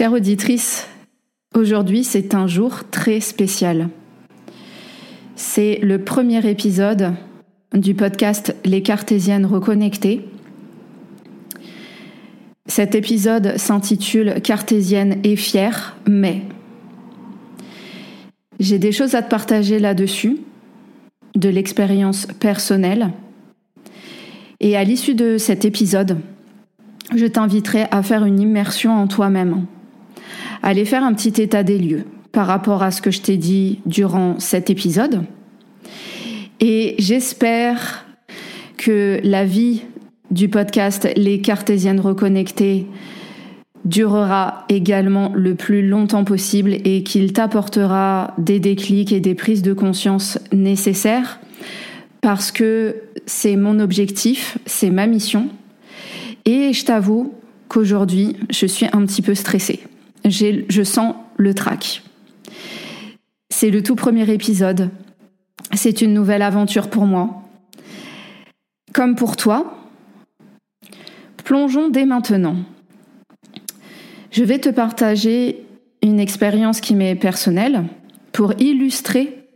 Chère 0.00 0.14
auditrice, 0.14 0.88
aujourd'hui 1.54 2.04
c'est 2.04 2.34
un 2.34 2.46
jour 2.46 2.84
très 2.90 3.20
spécial. 3.20 3.90
C'est 5.36 5.78
le 5.82 6.02
premier 6.02 6.48
épisode 6.48 7.12
du 7.74 7.94
podcast 7.94 8.56
Les 8.64 8.82
Cartésiennes 8.82 9.44
reconnectées. 9.44 10.26
Cet 12.64 12.94
épisode 12.94 13.58
s'intitule 13.58 14.40
Cartésienne 14.42 15.18
et 15.22 15.36
fière, 15.36 15.98
mais 16.08 16.44
j'ai 18.58 18.78
des 18.78 18.92
choses 18.92 19.14
à 19.14 19.20
te 19.20 19.28
partager 19.28 19.78
là-dessus, 19.78 20.38
de 21.34 21.50
l'expérience 21.50 22.24
personnelle. 22.24 23.10
Et 24.60 24.78
à 24.78 24.84
l'issue 24.84 25.14
de 25.14 25.36
cet 25.36 25.66
épisode, 25.66 26.20
je 27.14 27.26
t'inviterai 27.26 27.84
à 27.90 28.02
faire 28.02 28.24
une 28.24 28.40
immersion 28.40 28.94
en 28.94 29.06
toi-même 29.06 29.66
aller 30.62 30.84
faire 30.84 31.04
un 31.04 31.14
petit 31.14 31.40
état 31.40 31.62
des 31.62 31.78
lieux 31.78 32.04
par 32.32 32.46
rapport 32.46 32.82
à 32.82 32.90
ce 32.90 33.02
que 33.02 33.10
je 33.10 33.20
t'ai 33.20 33.36
dit 33.36 33.80
durant 33.86 34.38
cet 34.38 34.70
épisode. 34.70 35.24
Et 36.60 36.94
j'espère 36.98 38.04
que 38.76 39.20
la 39.24 39.44
vie 39.44 39.82
du 40.30 40.48
podcast 40.48 41.08
Les 41.16 41.40
Cartésiennes 41.40 42.00
reconnectées 42.00 42.86
durera 43.84 44.66
également 44.68 45.32
le 45.34 45.54
plus 45.54 45.86
longtemps 45.86 46.24
possible 46.24 46.76
et 46.84 47.02
qu'il 47.02 47.32
t'apportera 47.32 48.34
des 48.38 48.60
déclics 48.60 49.12
et 49.12 49.20
des 49.20 49.34
prises 49.34 49.62
de 49.62 49.72
conscience 49.72 50.38
nécessaires 50.52 51.40
parce 52.20 52.52
que 52.52 52.96
c'est 53.24 53.56
mon 53.56 53.80
objectif, 53.80 54.58
c'est 54.66 54.90
ma 54.90 55.06
mission. 55.06 55.48
Et 56.44 56.72
je 56.72 56.84
t'avoue 56.84 57.32
qu'aujourd'hui, 57.68 58.36
je 58.50 58.66
suis 58.66 58.86
un 58.92 59.04
petit 59.06 59.22
peu 59.22 59.34
stressée 59.34 59.80
je 60.24 60.82
sens 60.82 61.14
le 61.36 61.54
trac. 61.54 62.02
C'est 63.48 63.70
le 63.70 63.82
tout 63.82 63.96
premier 63.96 64.30
épisode. 64.30 64.90
C'est 65.74 66.00
une 66.00 66.14
nouvelle 66.14 66.42
aventure 66.42 66.88
pour 66.88 67.06
moi. 67.06 67.42
Comme 68.92 69.14
pour 69.14 69.36
toi, 69.36 69.76
plongeons 71.44 71.88
dès 71.88 72.06
maintenant. 72.06 72.56
Je 74.30 74.44
vais 74.44 74.58
te 74.58 74.68
partager 74.68 75.64
une 76.02 76.20
expérience 76.20 76.80
qui 76.80 76.94
m'est 76.94 77.14
personnelle 77.14 77.84
pour 78.32 78.54
illustrer 78.60 79.48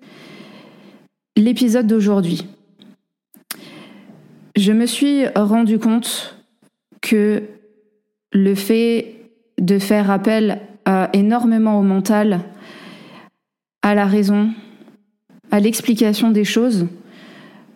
l'épisode 1.37 1.87
d'aujourd'hui. 1.87 2.47
Je 4.57 4.73
me 4.73 4.87
suis 4.87 5.27
rendu 5.35 5.79
compte 5.79 6.37
que 7.01 7.43
le 8.33 8.55
fait 8.55 9.24
de 9.61 9.79
faire 9.79 10.11
appel 10.11 10.61
énormément 11.13 11.79
au 11.79 11.83
mental, 11.83 12.41
à 13.83 13.95
la 13.95 14.07
raison, 14.07 14.51
à 15.51 15.61
l'explication 15.61 16.31
des 16.31 16.45
choses, 16.45 16.87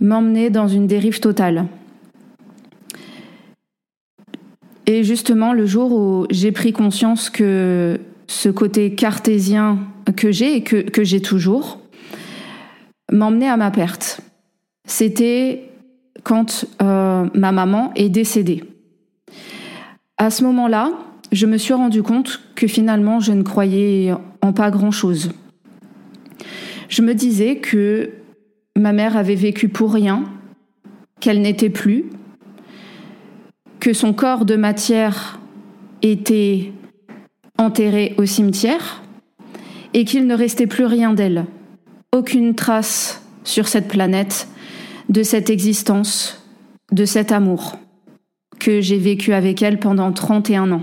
m'emmener 0.01 0.51
dans 0.51 0.69
une 0.69 0.87
dérive 0.87 1.21
totale. 1.21 1.67
Et 4.87 5.05
justement, 5.05 5.53
le 5.53 5.67
jour 5.67 5.93
où 5.93 6.27
j'ai 6.31 6.51
pris 6.51 6.73
conscience 6.73 7.29
que 7.29 8.01
ce 8.27 8.49
côté 8.49 8.95
cartésien 8.95 9.79
que 10.17 10.33
j'ai 10.33 10.57
et 10.57 10.63
que, 10.63 11.05
j'ai 11.05 11.21
toujours 11.21 11.81
m'emmenait 13.13 13.49
à 13.49 13.57
ma 13.57 13.71
perte, 13.71 14.21
c'était 14.87 15.71
quand 16.23 16.65
euh, 16.83 17.27
ma 17.35 17.53
maman 17.53 17.93
est 17.97 18.09
décédée. 18.09 18.65
À 20.17 20.31
ce 20.31 20.43
moment-là, 20.45 20.93
je 21.33 21.47
me 21.47 21.59
suis 21.59 21.75
rendu 21.75 22.03
compte 22.03 22.41
que 22.55 22.67
finalement 22.67 23.21
je 23.21 23.33
ne 23.33 23.43
croyais 23.43 24.13
en 24.43 24.53
pas 24.53 24.71
grand-chose. 24.71 25.31
Je 26.89 27.03
me 27.03 27.15
disais 27.15 27.57
que 27.57 28.11
ma 28.77 28.93
mère 28.93 29.17
avait 29.17 29.35
vécu 29.35 29.69
pour 29.69 29.93
rien, 29.93 30.25
qu'elle 31.21 31.43
n'était 31.43 31.71
plus, 31.71 32.07
que 33.81 33.93
son 33.93 34.13
corps 34.13 34.45
de 34.45 34.57
matière 34.57 35.39
était 36.03 36.73
enterré 37.59 38.15
au 38.19 38.25
cimetière 38.25 39.03
et 39.95 40.05
qu'il 40.05 40.27
ne 40.27 40.35
restait 40.35 40.67
plus 40.67 40.85
rien 40.85 41.13
d'elle, 41.13 41.47
aucune 42.15 42.55
trace 42.55 43.23
sur 43.45 43.69
cette 43.69 43.89
planète 43.89 44.49
de 45.09 45.23
cette 45.23 45.51
existence, 45.51 46.43
de 46.93 47.05
cet 47.05 47.33
amour 47.33 47.79
que 48.59 48.81
j'ai 48.81 48.99
vécu 48.99 49.33
avec 49.33 49.63
elle 49.63 49.79
pendant 49.79 50.13
31 50.13 50.73
ans. 50.73 50.83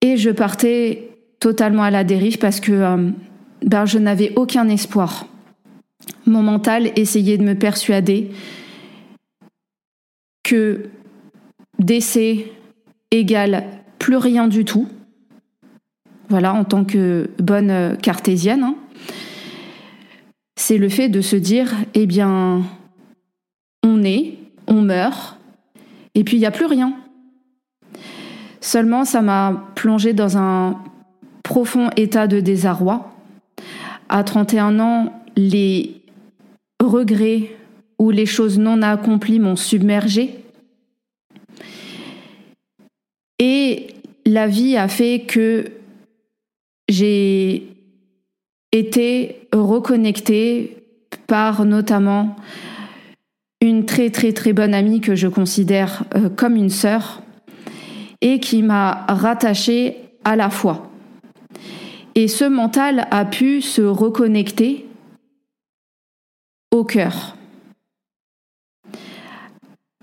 Et 0.00 0.16
je 0.16 0.30
partais 0.30 1.10
totalement 1.40 1.82
à 1.82 1.90
la 1.90 2.04
dérive 2.04 2.38
parce 2.38 2.60
que 2.60 2.72
euh, 2.72 3.10
ben, 3.62 3.84
je 3.84 3.98
n'avais 3.98 4.32
aucun 4.36 4.68
espoir. 4.68 5.26
Mon 6.26 6.42
mental 6.42 6.92
essayait 6.96 7.38
de 7.38 7.44
me 7.44 7.54
persuader 7.54 8.30
que 10.42 10.88
décès 11.78 12.52
égale 13.10 13.64
plus 13.98 14.16
rien 14.16 14.48
du 14.48 14.64
tout. 14.64 14.88
Voilà, 16.28 16.54
en 16.54 16.64
tant 16.64 16.84
que 16.84 17.28
bonne 17.38 17.96
cartésienne. 18.00 18.62
Hein. 18.62 18.76
C'est 20.56 20.78
le 20.78 20.88
fait 20.88 21.08
de 21.08 21.20
se 21.20 21.36
dire, 21.36 21.74
eh 21.94 22.06
bien, 22.06 22.62
on 23.82 24.04
est, 24.04 24.34
on 24.66 24.82
meurt, 24.82 25.38
et 26.14 26.22
puis 26.22 26.36
il 26.36 26.40
n'y 26.40 26.46
a 26.46 26.50
plus 26.50 26.66
rien. 26.66 26.99
Seulement, 28.60 29.04
ça 29.04 29.22
m'a 29.22 29.68
plongé 29.74 30.12
dans 30.12 30.36
un 30.36 30.78
profond 31.42 31.90
état 31.96 32.26
de 32.26 32.40
désarroi. 32.40 33.12
À 34.08 34.22
31 34.22 34.78
ans, 34.80 35.22
les 35.36 36.02
regrets 36.82 37.56
ou 37.98 38.10
les 38.10 38.26
choses 38.26 38.58
non 38.58 38.82
accomplies 38.82 39.38
m'ont 39.38 39.56
submergé. 39.56 40.44
Et 43.38 43.88
la 44.26 44.46
vie 44.46 44.76
a 44.76 44.88
fait 44.88 45.24
que 45.26 45.70
j'ai 46.88 47.68
été 48.72 49.48
reconnectée 49.52 50.76
par 51.26 51.64
notamment 51.64 52.36
une 53.60 53.84
très 53.84 54.10
très 54.10 54.32
très 54.32 54.52
bonne 54.52 54.74
amie 54.74 55.00
que 55.00 55.14
je 55.14 55.28
considère 55.28 56.04
euh, 56.14 56.28
comme 56.28 56.56
une 56.56 56.70
sœur 56.70 57.22
et 58.20 58.40
qui 58.40 58.62
m'a 58.62 59.06
rattaché 59.08 59.96
à 60.24 60.36
la 60.36 60.50
foi. 60.50 60.90
Et 62.14 62.28
ce 62.28 62.44
mental 62.44 63.06
a 63.10 63.24
pu 63.24 63.62
se 63.62 63.82
reconnecter 63.82 64.86
au 66.70 66.84
cœur, 66.84 67.36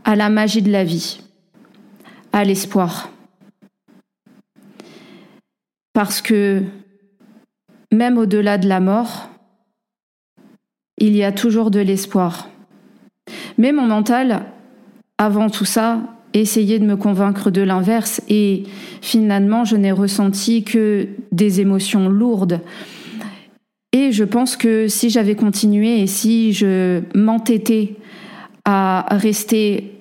à 0.04 0.16
la 0.16 0.30
magie 0.30 0.62
de 0.62 0.72
la 0.72 0.84
vie, 0.84 1.22
à 2.34 2.44
l'espoir. 2.44 3.10
Parce 5.94 6.22
que 6.22 6.64
même 7.92 8.18
au-delà 8.18 8.58
de 8.58 8.68
la 8.68 8.80
mort, 8.80 9.30
il 10.98 11.16
y 11.16 11.24
a 11.24 11.32
toujours 11.32 11.72
de 11.72 11.80
l'espoir. 11.80 12.50
Mais 13.58 13.72
mon 13.72 13.86
mental, 13.86 14.46
avant 15.18 15.50
tout 15.50 15.66
ça, 15.66 16.02
essayait 16.40 16.80
de 16.80 16.86
me 16.86 16.96
convaincre 16.96 17.52
de 17.52 17.62
l'inverse 17.62 18.22
et 18.30 18.64
finalement, 19.02 19.66
je 19.66 19.76
n'ai 19.76 19.92
ressenti 19.92 20.64
que 20.64 21.08
des 21.32 21.62
émotions 21.62 22.10
lourdes. 22.10 22.62
Et 23.94 24.12
je 24.12 24.24
pense 24.24 24.58
que 24.58 24.88
si 24.88 25.10
j'avais 25.10 25.36
continué 25.36 26.02
et 26.02 26.08
si 26.08 26.54
je 26.54 27.02
m'entêtais 27.16 27.96
à 28.66 29.06
rester 29.12 29.94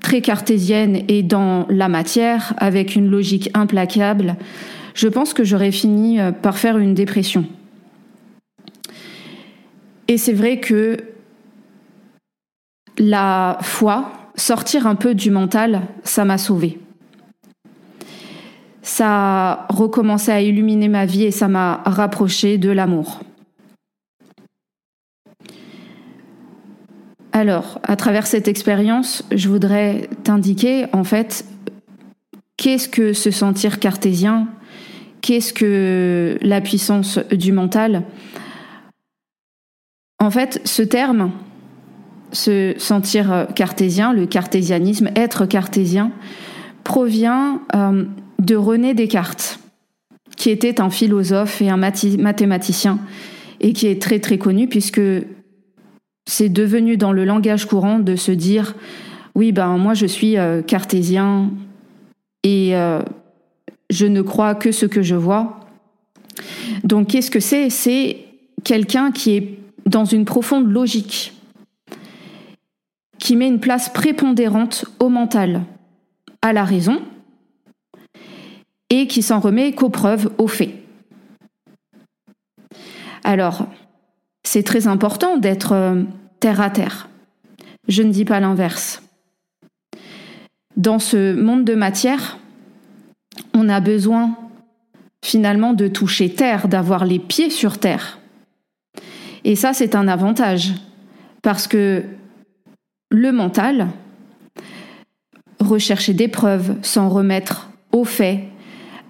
très 0.00 0.20
cartésienne 0.20 1.02
et 1.08 1.22
dans 1.22 1.66
la 1.68 1.88
matière, 1.88 2.54
avec 2.58 2.96
une 2.96 3.08
logique 3.08 3.50
implacable, 3.54 4.36
je 4.94 5.08
pense 5.08 5.32
que 5.32 5.44
j'aurais 5.44 5.72
fini 5.72 6.20
euh, 6.20 6.32
par 6.32 6.58
faire 6.58 6.78
une 6.78 6.94
dépression. 6.94 7.46
Et 10.08 10.16
c'est 10.16 10.32
vrai 10.32 10.58
que 10.58 10.96
la 12.98 13.58
foi, 13.60 14.10
sortir 14.38 14.86
un 14.86 14.94
peu 14.94 15.14
du 15.14 15.30
mental, 15.30 15.82
ça 16.04 16.24
m'a 16.24 16.38
sauvée. 16.38 16.78
Ça 18.82 19.06
a 19.08 19.66
recommencé 19.68 20.32
à 20.32 20.40
illuminer 20.40 20.88
ma 20.88 21.04
vie 21.04 21.24
et 21.24 21.30
ça 21.30 21.48
m'a 21.48 21.82
rapproché 21.84 22.56
de 22.56 22.70
l'amour. 22.70 23.20
Alors, 27.32 27.78
à 27.82 27.96
travers 27.96 28.26
cette 28.26 28.48
expérience, 28.48 29.24
je 29.30 29.48
voudrais 29.48 30.08
t'indiquer 30.24 30.86
en 30.92 31.04
fait 31.04 31.44
qu'est-ce 32.56 32.88
que 32.88 33.12
se 33.12 33.30
sentir 33.30 33.78
cartésien 33.78 34.48
Qu'est-ce 35.20 35.52
que 35.52 36.38
la 36.40 36.60
puissance 36.60 37.18
du 37.32 37.52
mental 37.52 38.04
En 40.20 40.30
fait, 40.30 40.60
ce 40.64 40.82
terme, 40.82 41.32
se 42.32 42.74
sentir 42.78 43.46
cartésien, 43.54 44.12
le 44.12 44.26
cartésianisme, 44.26 45.10
être 45.16 45.46
cartésien, 45.46 46.12
provient 46.88 47.60
euh, 47.74 48.04
de 48.38 48.56
René 48.56 48.94
Descartes, 48.94 49.60
qui 50.36 50.48
était 50.48 50.80
un 50.80 50.88
philosophe 50.88 51.60
et 51.60 51.68
un 51.68 51.76
mathématicien, 51.76 52.98
et 53.60 53.74
qui 53.74 53.88
est 53.88 54.00
très 54.00 54.20
très 54.20 54.38
connu 54.38 54.68
puisque 54.68 55.00
c'est 56.26 56.48
devenu 56.48 56.96
dans 56.96 57.12
le 57.12 57.24
langage 57.24 57.66
courant 57.66 57.98
de 57.98 58.16
se 58.16 58.32
dire 58.32 58.74
oui 59.34 59.52
ben 59.52 59.76
moi 59.76 59.94
je 59.94 60.06
suis 60.06 60.38
euh, 60.38 60.62
cartésien 60.62 61.50
et 62.42 62.74
euh, 62.74 63.02
je 63.90 64.06
ne 64.06 64.22
crois 64.22 64.54
que 64.54 64.72
ce 64.72 64.86
que 64.86 65.02
je 65.02 65.14
vois. 65.14 65.60
Donc 66.84 67.08
qu'est-ce 67.08 67.30
que 67.30 67.40
c'est? 67.40 67.68
C'est 67.68 68.18
quelqu'un 68.64 69.10
qui 69.10 69.36
est 69.36 69.58
dans 69.86 70.04
une 70.04 70.24
profonde 70.24 70.70
logique, 70.70 71.34
qui 73.28 73.36
met 73.36 73.46
une 73.46 73.60
place 73.60 73.90
prépondérante 73.90 74.86
au 75.00 75.10
mental, 75.10 75.60
à 76.40 76.54
la 76.54 76.64
raison, 76.64 77.02
et 78.88 79.06
qui 79.06 79.20
s'en 79.20 79.38
remet 79.38 79.72
qu'aux 79.72 79.90
preuves, 79.90 80.32
aux 80.38 80.48
faits. 80.48 80.72
Alors, 83.24 83.66
c'est 84.44 84.62
très 84.62 84.86
important 84.86 85.36
d'être 85.36 85.72
euh, 85.72 86.04
terre 86.40 86.62
à 86.62 86.70
terre. 86.70 87.10
Je 87.86 88.02
ne 88.02 88.10
dis 88.10 88.24
pas 88.24 88.40
l'inverse. 88.40 89.02
Dans 90.78 90.98
ce 90.98 91.34
monde 91.34 91.66
de 91.66 91.74
matière, 91.74 92.38
on 93.52 93.68
a 93.68 93.80
besoin 93.80 94.38
finalement 95.22 95.74
de 95.74 95.86
toucher 95.86 96.32
terre, 96.32 96.66
d'avoir 96.66 97.04
les 97.04 97.18
pieds 97.18 97.50
sur 97.50 97.76
terre. 97.76 98.20
Et 99.44 99.54
ça, 99.54 99.74
c'est 99.74 99.94
un 99.94 100.08
avantage, 100.08 100.72
parce 101.42 101.68
que 101.68 102.06
le 103.10 103.32
mental, 103.32 103.88
rechercher 105.60 106.14
des 106.14 106.28
preuves, 106.28 106.76
s'en 106.82 107.08
remettre 107.08 107.70
aux 107.92 108.04
faits, 108.04 108.40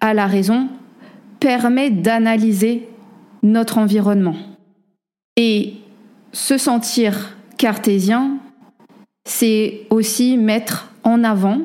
à 0.00 0.14
la 0.14 0.26
raison, 0.26 0.68
permet 1.40 1.90
d'analyser 1.90 2.88
notre 3.42 3.78
environnement. 3.78 4.36
Et 5.36 5.74
se 6.32 6.58
sentir 6.58 7.36
cartésien, 7.56 8.38
c'est 9.24 9.86
aussi 9.90 10.36
mettre 10.36 10.92
en 11.04 11.24
avant 11.24 11.60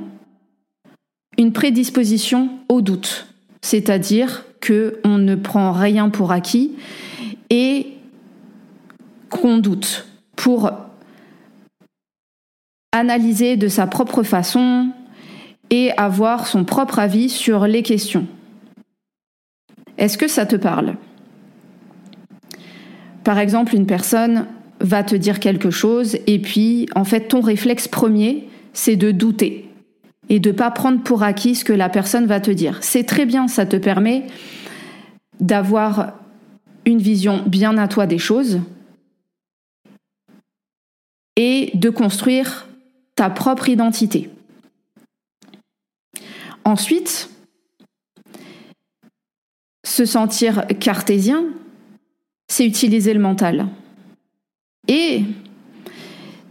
une 1.37 1.53
prédisposition 1.53 2.49
au 2.69 2.81
doute, 2.81 3.27
c'est-à-dire 3.61 4.45
que 4.59 4.99
on 5.03 5.17
ne 5.17 5.35
prend 5.35 5.71
rien 5.71 6.09
pour 6.09 6.31
acquis 6.31 6.73
et 7.49 7.87
qu'on 9.29 9.57
doute 9.57 10.07
pour 10.35 10.71
analyser 12.93 13.57
de 13.57 13.67
sa 13.67 13.87
propre 13.87 14.23
façon 14.23 14.89
et 15.69 15.91
avoir 15.97 16.47
son 16.47 16.63
propre 16.63 16.99
avis 16.99 17.27
sur 17.27 17.67
les 17.67 17.83
questions. 17.83 18.27
Est-ce 19.97 20.17
que 20.17 20.27
ça 20.27 20.45
te 20.45 20.55
parle? 20.55 20.95
Par 23.23 23.39
exemple, 23.39 23.75
une 23.75 23.87
personne 23.87 24.45
va 24.79 25.03
te 25.03 25.15
dire 25.15 25.39
quelque 25.39 25.71
chose 25.71 26.17
et 26.27 26.39
puis 26.39 26.87
en 26.95 27.03
fait 27.03 27.27
ton 27.27 27.41
réflexe 27.41 27.87
premier, 27.87 28.47
c'est 28.73 28.95
de 28.95 29.11
douter 29.11 29.69
et 30.29 30.39
de 30.39 30.51
pas 30.51 30.71
prendre 30.71 31.01
pour 31.01 31.23
acquis 31.23 31.55
ce 31.55 31.65
que 31.65 31.73
la 31.73 31.89
personne 31.89 32.25
va 32.25 32.39
te 32.39 32.51
dire. 32.51 32.79
C'est 32.81 33.03
très 33.03 33.25
bien, 33.25 33.47
ça 33.47 33.65
te 33.65 33.77
permet 33.77 34.27
d'avoir 35.39 36.13
une 36.85 36.99
vision 36.99 37.41
bien 37.45 37.77
à 37.77 37.87
toi 37.87 38.07
des 38.07 38.17
choses 38.17 38.59
et 41.35 41.71
de 41.73 41.89
construire 41.89 42.67
ta 43.15 43.29
propre 43.29 43.69
identité. 43.69 44.29
Ensuite, 46.65 47.29
se 49.83 50.05
sentir 50.05 50.65
cartésien, 50.79 51.45
c'est 52.47 52.65
utiliser 52.65 53.13
le 53.13 53.19
mental. 53.19 53.67
Et 54.87 55.23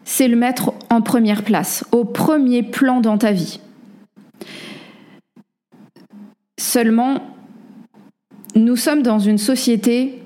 c'est 0.05 0.29
le 0.29 0.37
mettre 0.37 0.75
en 0.91 1.00
première 1.00 1.43
place, 1.43 1.85
au 1.93 2.05
premier 2.05 2.62
plan 2.62 3.00
dans 3.00 3.19
ta 3.19 3.32
vie. 3.32 3.61
Seulement, 6.59 7.23
nous 8.54 8.76
sommes 8.76 9.02
dans 9.02 9.19
une 9.19 9.38
société 9.38 10.23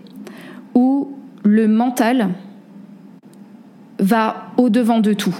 où 0.74 1.16
le 1.44 1.68
mental 1.68 2.30
va 3.98 4.52
au-devant 4.56 5.00
de 5.00 5.12
tout. 5.12 5.34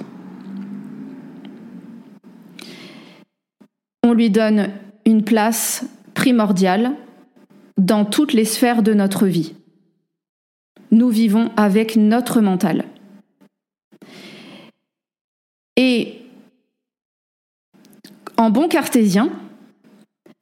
On 4.08 4.12
lui 4.12 4.30
donne 4.30 4.68
une 5.04 5.24
place 5.24 5.84
primordiale 6.14 6.92
dans 7.76 8.04
toutes 8.04 8.34
les 8.34 8.44
sphères 8.44 8.84
de 8.84 8.94
notre 8.94 9.26
vie. 9.26 9.54
Nous 10.92 11.08
vivons 11.08 11.50
avec 11.56 11.96
notre 11.96 12.40
mental. 12.40 12.84
Et 15.76 16.18
en 18.36 18.50
bon 18.50 18.68
cartésien, 18.68 19.30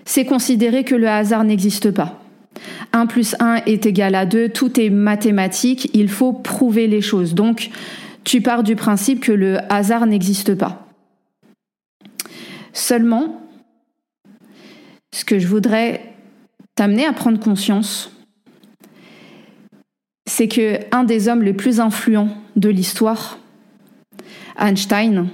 c'est 0.04 0.26
considérer 0.26 0.84
que 0.84 0.94
le 0.94 1.08
hasard 1.08 1.44
n'existe 1.44 1.90
pas. 1.90 2.20
1 2.92 3.06
plus 3.06 3.34
1 3.40 3.62
est 3.64 3.86
égal 3.86 4.14
à 4.14 4.26
2, 4.26 4.50
tout 4.50 4.78
est 4.78 4.90
mathématique, 4.90 5.88
il 5.94 6.10
faut 6.10 6.34
prouver 6.34 6.86
les 6.86 7.00
choses. 7.00 7.32
Donc, 7.34 7.70
tu 8.24 8.42
pars 8.42 8.62
du 8.62 8.76
principe 8.76 9.20
que 9.20 9.32
le 9.32 9.56
hasard 9.72 10.04
n'existe 10.04 10.54
pas. 10.54 10.86
Seulement, 12.74 13.40
ce 15.14 15.24
que 15.24 15.38
je 15.38 15.46
voudrais 15.46 16.12
t'amener 16.74 17.06
à 17.06 17.12
prendre 17.12 17.38
conscience, 17.38 18.10
c'est 20.26 20.48
que 20.48 20.80
un 20.90 21.04
des 21.04 21.28
hommes 21.28 21.44
les 21.44 21.52
plus 21.52 21.78
influents 21.78 22.30
de 22.56 22.68
l'histoire, 22.68 23.38
Einstein, 24.58 25.28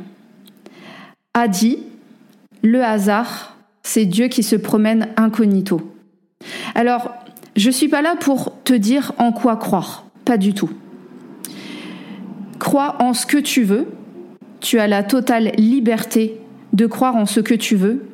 a 1.32 1.48
dit 1.48 1.78
Le 2.62 2.84
hasard, 2.84 3.56
c'est 3.82 4.04
Dieu 4.04 4.28
qui 4.28 4.42
se 4.42 4.54
promène 4.54 5.08
incognito. 5.16 5.94
Alors, 6.74 7.14
je 7.56 7.68
ne 7.68 7.72
suis 7.72 7.88
pas 7.88 8.02
là 8.02 8.16
pour 8.20 8.62
te 8.64 8.74
dire 8.74 9.12
en 9.16 9.32
quoi 9.32 9.56
croire, 9.56 10.04
pas 10.26 10.36
du 10.36 10.52
tout. 10.52 10.70
Crois 12.58 13.00
en 13.00 13.14
ce 13.14 13.24
que 13.24 13.38
tu 13.38 13.62
veux, 13.62 13.86
tu 14.60 14.78
as 14.78 14.86
la 14.86 15.02
totale 15.04 15.52
liberté 15.56 16.38
de 16.74 16.84
croire 16.84 17.16
en 17.16 17.24
ce 17.24 17.40
que 17.40 17.54
tu 17.54 17.76
veux, 17.76 18.09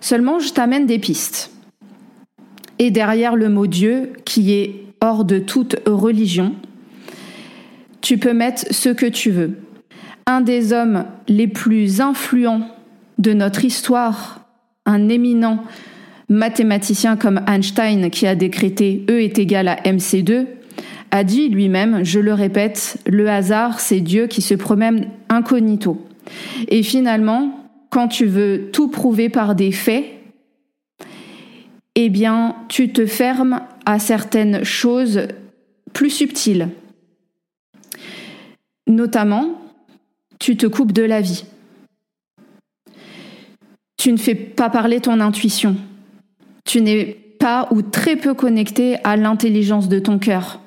seulement 0.00 0.38
je 0.38 0.52
t'amène 0.52 0.86
des 0.86 0.98
pistes. 0.98 1.50
Et 2.78 2.90
derrière 2.90 3.36
le 3.36 3.48
mot 3.48 3.66
Dieu, 3.66 4.12
qui 4.24 4.52
est 4.52 4.84
hors 5.00 5.24
de 5.24 5.38
toute 5.38 5.76
religion, 5.86 6.54
tu 8.00 8.18
peux 8.18 8.32
mettre 8.32 8.66
ce 8.70 8.88
que 8.90 9.06
tu 9.06 9.30
veux 9.30 9.58
un 10.28 10.42
des 10.42 10.74
hommes 10.74 11.06
les 11.26 11.48
plus 11.48 12.02
influents 12.02 12.68
de 13.16 13.32
notre 13.32 13.64
histoire, 13.64 14.40
un 14.84 15.08
éminent 15.08 15.64
mathématicien 16.28 17.16
comme 17.16 17.40
Einstein 17.48 18.10
qui 18.10 18.26
a 18.26 18.34
décrété 18.34 19.06
E 19.08 19.22
est 19.22 19.38
égal 19.38 19.68
à 19.68 19.76
MC2, 19.76 20.44
a 21.10 21.24
dit 21.24 21.48
lui-même, 21.48 22.04
je 22.04 22.20
le 22.20 22.34
répète, 22.34 22.98
le 23.06 23.30
hasard, 23.30 23.80
c'est 23.80 24.00
Dieu 24.00 24.26
qui 24.26 24.42
se 24.42 24.52
promène 24.52 25.08
incognito. 25.30 26.06
Et 26.68 26.82
finalement, 26.82 27.57
quand 27.90 28.08
tu 28.08 28.26
veux 28.26 28.70
tout 28.72 28.88
prouver 28.88 29.28
par 29.28 29.54
des 29.54 29.72
faits, 29.72 30.04
eh 31.94 32.10
bien, 32.10 32.54
tu 32.68 32.92
te 32.92 33.06
fermes 33.06 33.60
à 33.84 33.98
certaines 33.98 34.64
choses 34.64 35.22
plus 35.92 36.10
subtiles. 36.10 36.68
Notamment, 38.86 39.60
tu 40.38 40.56
te 40.56 40.66
coupes 40.66 40.92
de 40.92 41.02
la 41.02 41.20
vie. 41.20 41.44
Tu 43.96 44.12
ne 44.12 44.16
fais 44.16 44.36
pas 44.36 44.70
parler 44.70 45.00
ton 45.00 45.20
intuition. 45.20 45.76
Tu 46.64 46.80
n'es 46.80 47.18
pas 47.40 47.68
ou 47.70 47.82
très 47.82 48.16
peu 48.16 48.34
connecté 48.34 48.96
à 49.04 49.16
l'intelligence 49.16 49.88
de 49.88 49.98
ton 49.98 50.18
cœur, 50.18 50.60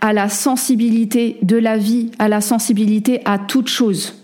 à 0.00 0.12
la 0.12 0.28
sensibilité 0.28 1.36
de 1.42 1.56
la 1.56 1.76
vie, 1.76 2.10
à 2.18 2.28
la 2.28 2.40
sensibilité 2.40 3.20
à 3.24 3.38
toute 3.38 3.68
chose. 3.68 4.21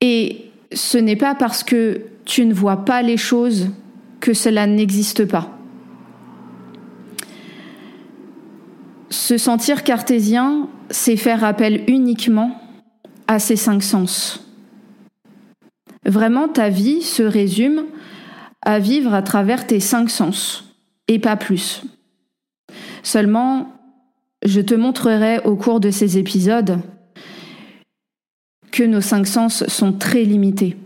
Et 0.00 0.50
ce 0.72 0.98
n'est 0.98 1.16
pas 1.16 1.34
parce 1.34 1.62
que 1.62 2.02
tu 2.24 2.44
ne 2.44 2.54
vois 2.54 2.84
pas 2.84 3.02
les 3.02 3.16
choses 3.16 3.68
que 4.20 4.34
cela 4.34 4.66
n'existe 4.66 5.24
pas. 5.24 5.58
Se 9.10 9.38
sentir 9.38 9.84
cartésien, 9.84 10.68
c'est 10.90 11.16
faire 11.16 11.44
appel 11.44 11.84
uniquement 11.88 12.60
à 13.26 13.38
ces 13.38 13.56
cinq 13.56 13.82
sens. 13.82 14.44
Vraiment, 16.04 16.48
ta 16.48 16.68
vie 16.68 17.02
se 17.02 17.22
résume 17.22 17.84
à 18.62 18.78
vivre 18.78 19.14
à 19.14 19.22
travers 19.22 19.66
tes 19.66 19.80
cinq 19.80 20.10
sens, 20.10 20.74
et 21.06 21.18
pas 21.18 21.36
plus. 21.36 21.82
Seulement, 23.02 23.72
je 24.44 24.60
te 24.60 24.74
montrerai 24.74 25.40
au 25.44 25.56
cours 25.56 25.80
de 25.80 25.90
ces 25.90 26.18
épisodes 26.18 26.78
que 28.78 28.84
nos 28.84 29.00
cinq 29.00 29.26
sens 29.26 29.66
sont 29.66 29.92
très 29.92 30.22
limités. 30.22 30.76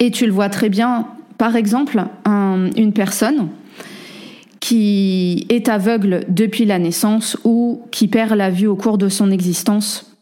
Et 0.00 0.10
tu 0.10 0.26
le 0.26 0.32
vois 0.32 0.48
très 0.48 0.68
bien, 0.68 1.06
par 1.38 1.54
exemple, 1.54 2.04
une 2.26 2.92
personne 2.92 3.50
qui 4.58 5.46
est 5.48 5.68
aveugle 5.68 6.24
depuis 6.26 6.64
la 6.64 6.80
naissance 6.80 7.38
ou 7.44 7.82
qui 7.92 8.08
perd 8.08 8.32
la 8.32 8.50
vue 8.50 8.66
au 8.66 8.74
cours 8.74 8.98
de 8.98 9.08
son 9.08 9.30
existence. 9.30 10.18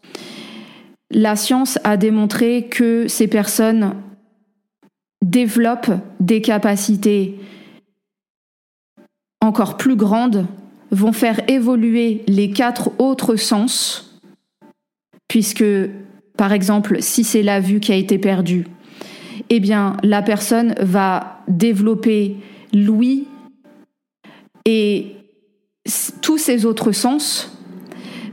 La 1.09 1.35
science 1.35 1.79
a 1.83 1.97
démontré 1.97 2.67
que 2.69 3.07
ces 3.07 3.27
personnes 3.27 3.95
développent 5.23 5.99
des 6.19 6.41
capacités 6.41 7.39
encore 9.41 9.77
plus 9.77 9.95
grandes, 9.95 10.45
vont 10.91 11.11
faire 11.11 11.41
évoluer 11.49 12.23
les 12.27 12.51
quatre 12.51 12.91
autres 12.99 13.35
sens, 13.35 14.21
puisque, 15.27 15.65
par 16.37 16.53
exemple, 16.53 17.01
si 17.01 17.23
c'est 17.23 17.43
la 17.43 17.59
vue 17.59 17.79
qui 17.79 17.91
a 17.91 17.95
été 17.95 18.17
perdue, 18.17 18.67
eh 19.49 19.59
bien, 19.59 19.97
la 20.03 20.21
personne 20.21 20.75
va 20.79 21.41
développer 21.47 22.37
l'ouïe 22.73 23.27
et 24.65 25.15
tous 26.21 26.37
ses 26.37 26.65
autres 26.65 26.91
sens, 26.91 27.51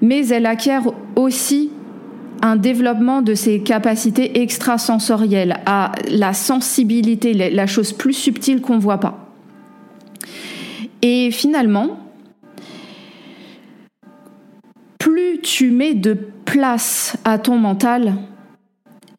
mais 0.01 0.27
elle 0.29 0.47
acquiert 0.47 0.85
aussi 1.17 1.71
un 2.41 2.57
développement 2.57 3.23
de 3.23 3.35
ses 3.35 3.61
capacités 3.61 4.41
extrasensorielles, 4.43 5.61
à 5.65 5.93
la 6.11 6.33
sensibilité, 6.33 7.35
la 7.35 7.67
chose 7.67 7.93
plus 7.93 8.15
subtile 8.15 8.61
qu'on 8.61 8.77
ne 8.77 8.81
voit 8.81 8.99
pas. 8.99 9.33
Et 11.03 11.31
finalement, 11.31 12.02
tu 15.43 15.71
mets 15.71 15.95
de 15.95 16.15
place 16.45 17.17
à 17.25 17.39
ton 17.39 17.59
mental, 17.59 18.15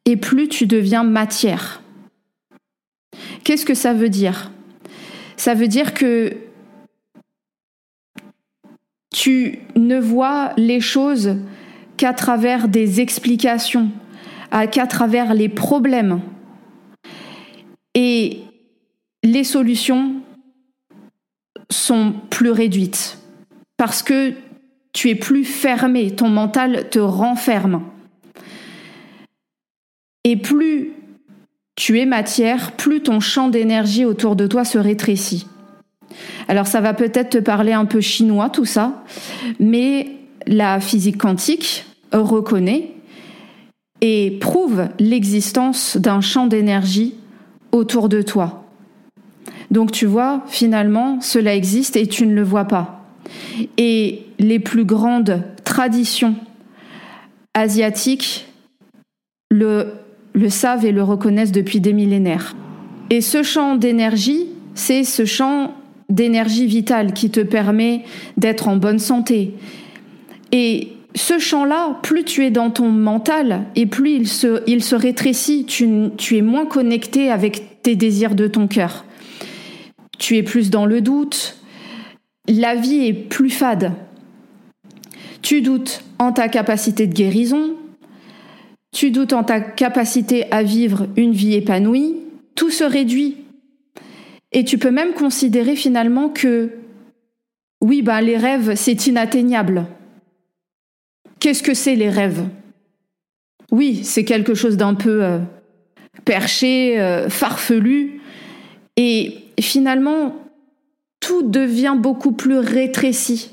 et 0.06 0.18
plus 0.18 0.50
tu 0.50 0.65
deviens 0.65 1.03
matière. 1.03 1.82
Qu'est-ce 3.44 3.65
que 3.65 3.74
ça 3.74 3.94
veut 3.94 4.10
dire? 4.10 4.51
Ça 5.38 5.53
veut 5.53 5.68
dire 5.68 5.94
que 5.94 6.36
tu 9.13 9.60
ne 9.75 10.00
vois 10.00 10.53
les 10.58 10.82
choses 10.82 11.38
qu'à 11.98 12.13
travers 12.13 12.68
des 12.68 13.00
explications, 13.00 13.92
qu'à 14.72 14.88
travers 14.88 15.34
les 15.34 15.50
problèmes. 15.50 16.22
Et 17.96 18.42
les 19.24 19.44
solutions 19.44 20.15
sont 21.70 22.13
plus 22.30 22.51
réduites 22.51 23.18
parce 23.77 24.01
que 24.03 24.34
tu 24.93 25.09
es 25.09 25.15
plus 25.15 25.43
fermé, 25.43 26.12
ton 26.12 26.29
mental 26.29 26.89
te 26.89 27.00
renferme. 27.00 27.81
Et 30.23 30.38
plus 30.38 30.93
tu 31.75 32.00
es 32.00 32.05
matière, 32.05 32.73
plus 32.73 33.01
ton 33.01 33.19
champ 33.19 33.50
d'énergie 33.50 34.05
autour 34.05 34.35
de 34.35 34.47
toi 34.47 34.63
se 34.63 34.77
rétrécit. 34.77 35.47
Alors 36.47 36.67
ça 36.67 36.81
va 36.81 36.93
peut-être 36.93 37.31
te 37.31 37.38
parler 37.39 37.73
un 37.73 37.85
peu 37.85 38.00
chinois 38.00 38.50
tout 38.50 38.65
ça, 38.65 39.03
mais 39.59 40.12
la 40.45 40.79
physique 40.79 41.17
quantique 41.17 41.85
reconnaît 42.12 42.91
et 44.01 44.38
prouve 44.39 44.89
l'existence 45.00 45.97
d'un 45.97 46.21
champ 46.21 46.45
d'énergie 46.45 47.15
autour 47.71 48.09
de 48.09 48.21
toi. 48.21 48.65
Donc 49.71 49.91
tu 49.91 50.05
vois, 50.05 50.43
finalement, 50.47 51.19
cela 51.21 51.55
existe 51.55 51.95
et 51.95 52.05
tu 52.05 52.27
ne 52.27 52.35
le 52.35 52.43
vois 52.43 52.65
pas. 52.65 53.03
Et 53.77 54.23
les 54.43 54.59
plus 54.59 54.85
grandes 54.85 55.43
traditions 55.63 56.35
asiatiques 57.53 58.47
le, 59.50 59.93
savent 60.50 60.85
et 60.85 60.91
le 60.91 61.03
reconnaissent 61.03 61.51
depuis 61.51 61.79
des 61.79 61.93
millénaires. 61.93 62.55
Et 63.09 63.21
ce 63.21 63.43
champ 63.43 63.75
d'énergie, 63.75 64.47
c'est 64.75 65.03
ce 65.03 65.25
champ 65.25 65.73
d'énergie 66.09 66.67
vitale 66.67 67.13
qui 67.13 67.29
te 67.29 67.39
permet 67.39 68.03
d'être 68.38 68.67
en 68.67 68.75
bonne 68.75 69.00
santé. 69.00 69.53
Et 70.51 70.89
ce 71.15 71.39
champ-là, 71.39 72.00
plus 72.01 72.23
tu 72.23 72.43
es 72.43 72.51
dans 72.51 72.71
ton 72.71 72.89
mental 72.89 73.65
et 73.75 73.85
plus 73.85 74.12
il 74.12 74.27
se, 74.27 74.63
il 74.67 74.83
se 74.83 74.95
rétrécit, 74.95 75.65
tu, 75.65 75.88
tu 76.17 76.38
es 76.38 76.41
moins 76.41 76.65
connecté 76.65 77.29
avec 77.29 77.81
tes 77.83 77.95
désirs 77.95 78.35
de 78.35 78.47
ton 78.47 78.67
cœur. 78.67 79.05
Tu 80.17 80.38
es 80.38 80.43
plus 80.43 80.69
dans 80.69 80.85
le 80.85 81.01
doute, 81.01 81.57
la 82.47 82.75
vie 82.75 83.07
est 83.07 83.13
plus 83.13 83.50
fade. 83.50 83.93
Tu 85.43 85.62
doutes 85.62 86.03
en 86.17 86.31
ta 86.31 86.47
capacité 86.47 87.05
de 87.05 87.13
guérison, 87.13 87.75
tu 88.93 89.12
doutes 89.12 89.33
en 89.33 89.43
ta 89.43 89.59
capacité 89.59 90.50
à 90.51 90.63
vivre 90.63 91.07
une 91.17 91.33
vie 91.33 91.53
épanouie, 91.53 92.15
tout 92.55 92.69
se 92.69 92.83
réduit. 92.83 93.38
Et 94.53 94.63
tu 94.63 94.77
peux 94.77 94.89
même 94.89 95.13
considérer 95.13 95.75
finalement 95.75 96.29
que 96.29 96.71
oui, 97.81 98.01
ben, 98.01 98.21
les 98.21 98.38
rêves, 98.38 98.75
c'est 98.75 99.07
inatteignable. 99.07 99.85
Qu'est-ce 101.39 101.62
que 101.62 101.73
c'est 101.73 101.95
les 101.95 102.09
rêves? 102.09 102.45
Oui, 103.71 104.01
c'est 104.05 104.23
quelque 104.23 104.53
chose 104.53 104.77
d'un 104.77 104.93
peu 104.93 105.23
euh, 105.23 105.39
perché, 106.23 107.01
euh, 107.01 107.27
farfelu, 107.27 108.21
et 108.95 109.39
finalement, 109.59 110.35
tout 111.19 111.43
devient 111.43 111.95
beaucoup 111.97 112.31
plus 112.31 112.59
rétréci. 112.59 113.51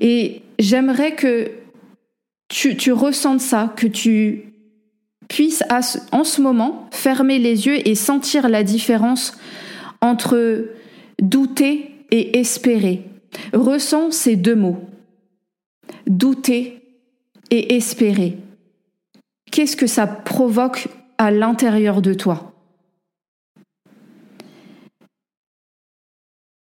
Et 0.00 0.42
j'aimerais 0.58 1.14
que 1.14 1.50
tu, 2.48 2.92
ressentes 2.92 3.40
ça, 3.40 3.72
que 3.76 3.86
tu 3.86 4.52
puisses 5.28 5.64
en 6.12 6.24
ce 6.24 6.40
moment 6.40 6.88
fermer 6.92 7.38
les 7.38 7.66
yeux 7.66 7.86
et 7.86 7.94
sentir 7.94 8.48
la 8.48 8.62
différence 8.62 9.36
entre 10.00 10.68
douter 11.20 11.90
et 12.10 12.38
espérer. 12.38 13.02
Ressens 13.52 14.12
ces 14.12 14.36
deux 14.36 14.54
mots 14.54 14.80
douter 16.06 16.82
et 17.50 17.76
espérer. 17.76 18.38
Qu'est-ce 19.50 19.76
que 19.76 19.86
ça 19.86 20.06
provoque 20.06 20.88
à 21.18 21.30
l'intérieur 21.30 22.02
de 22.02 22.14
toi? 22.14 22.52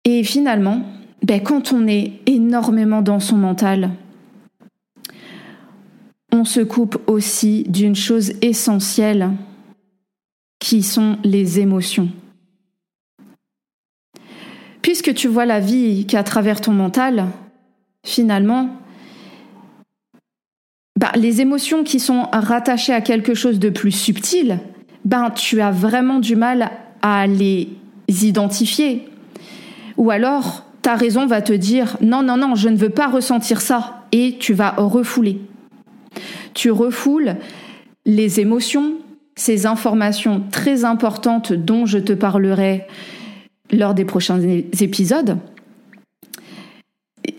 Et 0.05 0.25
finalement, 0.25 0.83
ben, 1.23 1.43
quand 1.43 1.73
on 1.73 1.87
est 1.87 2.13
énormément 2.27 3.03
dans 3.03 3.21
son 3.21 3.37
mental, 3.37 3.91
on 6.33 6.45
se 6.45 6.61
coupe 6.61 7.01
aussi 7.07 7.65
d'une 7.69 7.97
chose 7.97 8.33
essentielle 8.43 9.31
qui 10.59 10.83
sont 10.83 11.19
les 11.25 11.61
émotions. 11.61 12.09
Puisque 14.83 15.15
tu 15.15 15.29
vois 15.29 15.47
la 15.47 15.61
vie 15.61 16.07
qu'à 16.07 16.23
travers 16.23 16.61
ton 16.61 16.73
mental, 16.73 17.27
finalement, 18.05 18.71
bah, 20.99 21.13
les 21.15 21.41
émotions 21.41 21.85
qui 21.85 22.01
sont 22.01 22.29
rattachées 22.33 22.93
à 22.93 23.01
quelque 23.01 23.35
chose 23.35 23.59
de 23.59 23.71
plus 23.71 23.93
subtil, 23.93 24.61
ben, 25.05 25.31
tu 25.31 25.61
as 25.61 25.71
vraiment 25.71 26.21
du 26.21 26.37
mal 26.37 26.71
à 27.03 27.27
les 27.27 27.69
identifier. 28.09 29.09
Ou 29.97 30.11
alors, 30.11 30.65
raison 30.95 31.27
va 31.27 31.43
te 31.43 31.53
dire 31.53 31.97
non, 32.01 32.23
non, 32.23 32.37
non, 32.37 32.55
je 32.55 32.69
ne 32.69 32.77
veux 32.77 32.91
pas 32.91 33.09
ressentir 33.09 33.61
ça 33.61 34.07
et 34.13 34.37
tu 34.39 34.55
vas 34.55 34.71
refouler. 34.71 35.41
Tu 36.55 36.71
refoules 36.71 37.37
les 38.07 38.41
émotions, 38.41 38.95
ces 39.37 39.67
informations 39.67 40.43
très 40.51 40.85
importantes 40.85 41.53
dont 41.53 41.87
je 41.87 41.99
te 41.99 42.13
parlerai 42.13 42.87
lors 43.71 43.95
des 43.95 44.05
prochains 44.05 44.41
épisodes. 44.41 45.39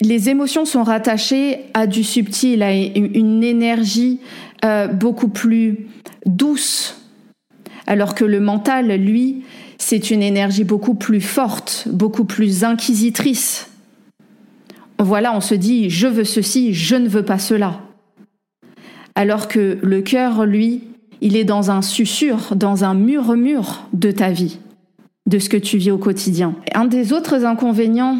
Les 0.01 0.29
émotions 0.29 0.65
sont 0.65 0.83
rattachées 0.83 1.65
à 1.73 1.87
du 1.87 2.03
subtil, 2.03 2.61
à 2.61 2.73
une 2.73 3.43
énergie 3.43 4.19
euh, 4.63 4.87
beaucoup 4.87 5.29
plus 5.29 5.87
douce, 6.25 7.01
alors 7.87 8.13
que 8.13 8.25
le 8.25 8.39
mental, 8.39 8.93
lui, 8.95 9.43
c'est 9.79 10.11
une 10.11 10.21
énergie 10.21 10.65
beaucoup 10.65 10.93
plus 10.93 11.21
forte, 11.21 11.87
beaucoup 11.89 12.25
plus 12.25 12.63
inquisitrice. 12.63 13.71
Voilà, 14.99 15.35
on 15.35 15.41
se 15.41 15.55
dit 15.55 15.89
je 15.89 16.05
veux 16.05 16.25
ceci, 16.25 16.73
je 16.73 16.95
ne 16.95 17.07
veux 17.07 17.23
pas 17.23 17.39
cela. 17.39 17.79
Alors 19.15 19.47
que 19.47 19.79
le 19.81 20.01
cœur, 20.01 20.45
lui, 20.45 20.83
il 21.21 21.35
est 21.35 21.45
dans 21.45 21.71
un 21.71 21.81
susurre, 21.81 22.55
dans 22.55 22.83
un 22.83 22.93
murmure 22.93 23.87
de 23.93 24.11
ta 24.11 24.29
vie, 24.29 24.59
de 25.25 25.39
ce 25.39 25.49
que 25.49 25.57
tu 25.57 25.77
vis 25.77 25.91
au 25.91 25.97
quotidien. 25.97 26.55
Un 26.75 26.85
des 26.85 27.11
autres 27.11 27.45
inconvénients 27.45 28.19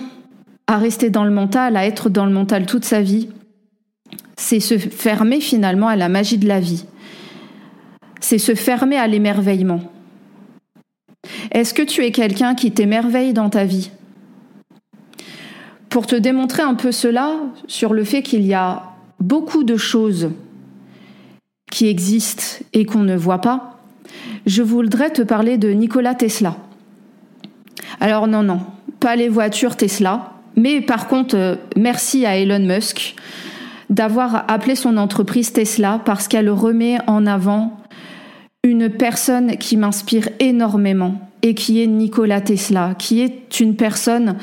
à 0.67 0.77
rester 0.77 1.09
dans 1.09 1.23
le 1.23 1.31
mental, 1.31 1.77
à 1.77 1.85
être 1.85 2.09
dans 2.09 2.25
le 2.25 2.31
mental 2.31 2.65
toute 2.65 2.85
sa 2.85 3.01
vie, 3.01 3.29
c'est 4.37 4.59
se 4.59 4.77
fermer 4.77 5.41
finalement 5.41 5.87
à 5.87 5.95
la 5.95 6.09
magie 6.09 6.37
de 6.37 6.47
la 6.47 6.59
vie. 6.59 6.85
C'est 8.21 8.37
se 8.37 8.55
fermer 8.55 8.97
à 8.97 9.07
l'émerveillement. 9.07 9.81
Est-ce 11.51 11.73
que 11.73 11.81
tu 11.81 12.03
es 12.03 12.11
quelqu'un 12.11 12.55
qui 12.55 12.71
t'émerveille 12.71 13.33
dans 13.33 13.49
ta 13.49 13.65
vie? 13.65 13.91
Pour 15.89 16.05
te 16.05 16.15
démontrer 16.15 16.61
un 16.61 16.75
peu 16.75 16.91
cela 16.91 17.35
sur 17.67 17.93
le 17.93 18.03
fait 18.03 18.21
qu'il 18.21 18.45
y 18.45 18.53
a 18.53 18.83
beaucoup 19.19 19.63
de 19.63 19.75
choses 19.75 20.29
qui 21.71 21.87
existent 21.87 22.63
et 22.73 22.85
qu'on 22.85 23.03
ne 23.03 23.15
voit 23.15 23.41
pas, 23.41 23.79
je 24.45 24.61
voudrais 24.61 25.11
te 25.11 25.21
parler 25.21 25.57
de 25.57 25.69
Nikola 25.69 26.15
Tesla. 26.15 26.55
Alors 27.99 28.27
non, 28.27 28.43
non, 28.43 28.61
pas 28.99 29.15
les 29.15 29.29
voitures 29.29 29.75
Tesla, 29.75 30.33
mais 30.55 30.81
par 30.81 31.07
contre, 31.07 31.35
euh, 31.35 31.55
merci 31.75 32.25
à 32.25 32.37
Elon 32.37 32.59
Musk 32.59 33.15
d'avoir 33.89 34.45
appelé 34.49 34.75
son 34.75 34.97
entreprise 34.97 35.51
Tesla 35.51 36.01
parce 36.05 36.27
qu'elle 36.27 36.49
remet 36.49 36.97
en 37.07 37.25
avant 37.25 37.78
une 38.63 38.89
personne 38.89 39.57
qui 39.57 39.77
m'inspire 39.77 40.29
énormément 40.39 41.15
et 41.41 41.53
qui 41.53 41.81
est 41.81 41.87
Nikola 41.87 42.41
Tesla, 42.41 42.93
qui 42.97 43.21
est 43.21 43.59
une 43.59 43.75
personne, 43.75 44.35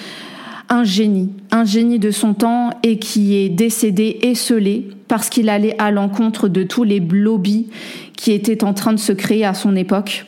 un 0.68 0.84
génie, 0.84 1.30
un 1.50 1.64
génie 1.64 1.98
de 1.98 2.10
son 2.10 2.32
temps 2.32 2.70
et 2.82 2.98
qui 2.98 3.36
est 3.36 3.50
décédé 3.50 4.18
esselé 4.22 4.88
parce 5.08 5.28
qu'il 5.28 5.48
allait 5.48 5.76
à 5.78 5.90
l'encontre 5.90 6.48
de 6.48 6.62
tous 6.62 6.82
les 6.82 7.00
lobbies 7.00 7.68
qui 8.16 8.32
étaient 8.32 8.64
en 8.64 8.72
train 8.72 8.92
de 8.92 8.98
se 8.98 9.12
créer 9.12 9.44
à 9.44 9.54
son 9.54 9.76
époque. 9.76 10.24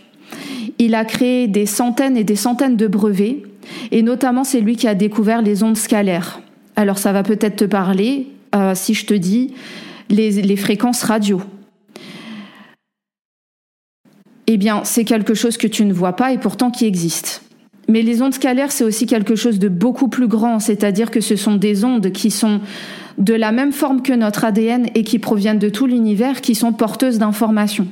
Il 0.78 0.94
a 0.94 1.04
créé 1.04 1.48
des 1.48 1.66
centaines 1.66 2.16
et 2.16 2.24
des 2.24 2.36
centaines 2.36 2.76
de 2.76 2.86
brevets 2.86 3.42
et 3.90 4.02
notamment 4.02 4.44
c'est 4.44 4.60
lui 4.60 4.76
qui 4.76 4.86
a 4.86 4.94
découvert 4.94 5.42
les 5.42 5.62
ondes 5.62 5.76
scalaires. 5.76 6.40
Alors 6.76 6.98
ça 6.98 7.12
va 7.12 7.22
peut-être 7.22 7.56
te 7.56 7.64
parler, 7.64 8.28
euh, 8.54 8.74
si 8.74 8.94
je 8.94 9.06
te 9.06 9.14
dis 9.14 9.54
les, 10.10 10.56
fréquences 10.56 11.02
radio 11.02 11.40
Eh 14.50 14.56
bien, 14.56 14.82
c'est 14.82 15.04
quelque 15.04 15.34
chose 15.34 15.58
que 15.58 15.66
tu 15.66 15.84
ne 15.84 15.92
vois 15.92 16.14
pas 16.14 16.32
et 16.32 16.38
pourtant 16.38 16.70
qui 16.70 16.86
existe. 16.86 17.42
Mais 17.86 18.00
les 18.00 18.22
ondes 18.22 18.32
scalaires, 18.32 18.72
c'est 18.72 18.82
aussi 18.82 19.04
quelque 19.04 19.36
chose 19.36 19.58
de 19.58 19.68
beaucoup 19.68 20.08
plus 20.08 20.26
grand, 20.26 20.58
c'est-à-dire 20.58 21.10
que 21.10 21.20
ce 21.20 21.36
sont 21.36 21.56
des 21.56 21.84
ondes 21.84 22.10
qui 22.12 22.30
sont 22.30 22.60
de 23.18 23.34
la 23.34 23.52
même 23.52 23.72
forme 23.72 24.00
que 24.00 24.14
notre 24.14 24.44
ADN 24.44 24.88
et 24.94 25.04
qui 25.04 25.18
proviennent 25.18 25.58
de 25.58 25.68
tout 25.68 25.86
l'univers, 25.86 26.40
qui 26.40 26.54
sont 26.54 26.72
porteuses 26.72 27.18
d'informations. 27.18 27.88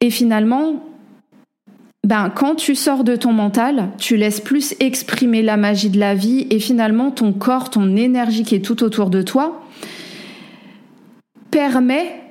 Et 0.00 0.10
finalement, 0.10 0.84
ben, 2.06 2.30
quand 2.32 2.54
tu 2.54 2.76
sors 2.76 3.02
de 3.02 3.16
ton 3.16 3.32
mental, 3.32 3.90
tu 3.98 4.16
laisses 4.16 4.40
plus 4.40 4.76
exprimer 4.78 5.42
la 5.42 5.56
magie 5.56 5.90
de 5.90 5.98
la 5.98 6.14
vie 6.14 6.46
et 6.50 6.60
finalement 6.60 7.10
ton 7.10 7.32
corps, 7.32 7.70
ton 7.70 7.96
énergie 7.96 8.44
qui 8.44 8.54
est 8.54 8.64
tout 8.64 8.84
autour 8.84 9.10
de 9.10 9.22
toi, 9.22 9.64
permet 11.50 12.22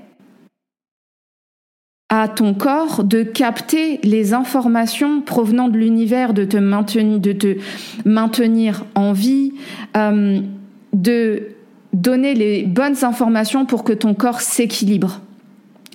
à 2.10 2.28
ton 2.28 2.54
corps 2.54 3.04
de 3.04 3.24
capter 3.24 4.00
les 4.04 4.34
informations 4.34 5.22
provenant 5.22 5.68
de 5.68 5.78
l'univers, 5.78 6.34
de 6.34 6.46
te 6.46 6.58
maintenir, 8.06 8.86
en 8.96 9.12
vie, 9.12 9.54
euh, 9.98 10.40
de 10.94 11.44
donner 11.94 12.34
les 12.34 12.64
bonnes 12.64 13.04
informations 13.04 13.66
pour 13.66 13.84
que 13.84 13.94
ton 13.94 14.14
corps 14.14 14.42
s'équilibre 14.42 15.22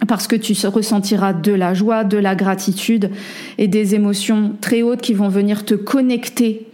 parce 0.08 0.26
que 0.26 0.36
tu 0.36 0.54
ressentiras 0.66 1.32
de 1.32 1.52
la 1.52 1.74
joie, 1.74 2.04
de 2.04 2.18
la 2.18 2.34
gratitude 2.34 3.10
et 3.58 3.68
des 3.68 3.94
émotions 3.94 4.56
très 4.60 4.82
hautes 4.82 5.00
qui 5.00 5.14
vont 5.14 5.28
venir 5.28 5.64
te 5.64 5.74
connecter 5.74 6.66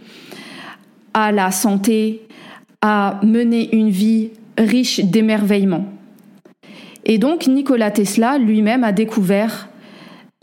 à 1.13 1.31
la 1.31 1.51
santé, 1.51 2.21
à 2.81 3.19
mener 3.23 3.75
une 3.75 3.89
vie 3.89 4.31
riche 4.57 5.01
d'émerveillement. 5.01 5.85
Et 7.09 7.17
donc 7.17 7.47
Nikola 7.47 7.89
Tesla 7.89 8.37
lui-même 8.37 8.83
a 8.83 8.91
découvert 8.91 9.67